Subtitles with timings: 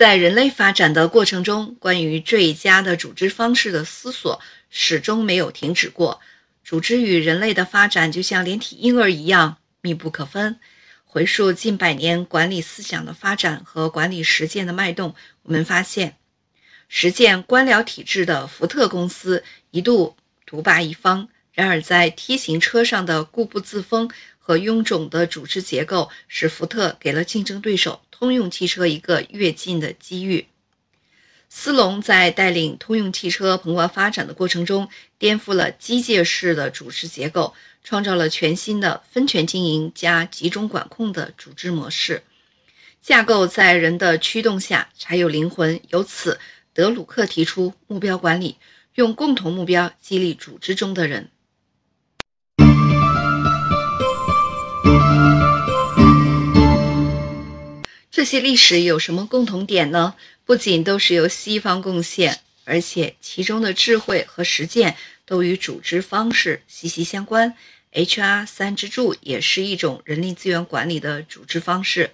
[0.00, 4.40] 在人类发展的过程中，关于最佳的组织方式的思索
[4.70, 6.22] 始终没有停止过。
[6.64, 10.58] 组织与人类的发展就像连体婴儿一样密不可分。
[11.04, 16.16] 回溯近百年管理思想的发展和管理实践的脉动，我们发现，
[16.88, 21.28] 实践官僚体制的福特公司一度独霸一方。
[21.52, 24.10] 然而，在 T 型车上的固步自封
[24.50, 28.00] 和臃肿的组织结构，使福特给了竞争对手。
[28.10, 30.48] 通用汽车一个跃进的机遇。
[31.48, 34.88] 斯隆在带领通用汽车蓬勃发展的过程中，
[35.20, 37.54] 颠覆了机械式的组织结构，
[37.84, 42.24] 创造了全新的分权经营加集中管控的组织模式。
[43.00, 45.80] 架构在人的驱动下才有灵魂。
[45.90, 46.40] 由此，
[46.74, 48.56] 德鲁克提出目标管理，
[48.96, 51.30] 用共同目标激励组织中的人。
[58.30, 60.14] 这些历史有什么共同点呢？
[60.44, 67.56] 不仅都是由西方贡献，而且其中的智慧和实践都与组织方式息息相关。
[67.92, 72.12] HR 三支柱也是一种人力资源管理的组织方式。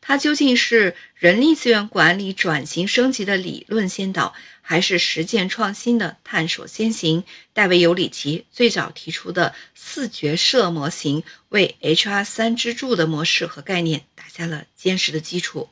[0.00, 7.24] 它究竟是人力资源管理转型升级的理论先导，还是实践创新的探索先行？
[7.52, 15.68] 戴维·尤里奇最早提出的四角色模型，为 HR 三支柱的模式和概念打下了坚实的基础。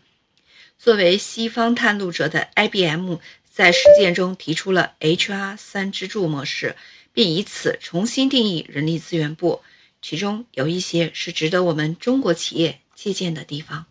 [0.79, 3.17] 作为西方探路者的 IBM，
[3.49, 6.75] 在实践中提出了 HR 三支柱模式，
[7.13, 9.63] 并以此重新定义人力资源部，
[10.03, 13.87] 其中有一些是值得我们中国企业借鉴的地方。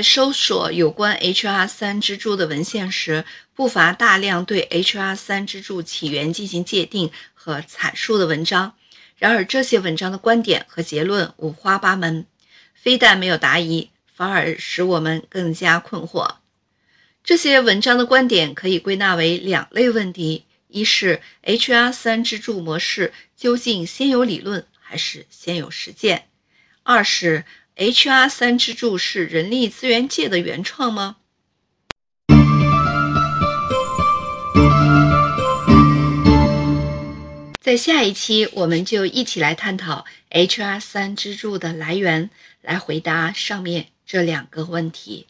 [0.00, 8.74] 在搜索有关 HR 三支柱的文献时，不乏大量对 HR 三支柱起源进行界定和阐述的文章。
[9.18, 12.24] 然而，这些文章的观点和结论五花八门，
[12.72, 16.36] 非但没有答疑，反而使我们更加困惑。
[17.22, 26.20] 这些文章的观点可以归纳为两类问题：一是 HR 三支柱模式究竟先有理论还是先有实践；
[26.84, 27.44] 二是。
[27.80, 31.16] HR 三支柱是人力资源界的原创吗？
[37.58, 42.28] 在下一期，我们就一起来探讨 HR 三支柱的来源，
[42.60, 45.26] 来回答上面这两个问题。